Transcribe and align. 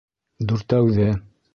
Дүртәүҙе! 0.53 1.09